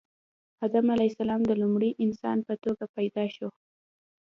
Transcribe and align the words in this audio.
آدم 0.65 0.85
علیه 0.93 1.09
السلام 1.11 1.41
د 1.45 1.51
لومړي 1.61 1.91
انسان 2.05 2.37
په 2.47 2.53
توګه 2.63 2.85
پیدا 2.95 3.25
شو 3.35 3.47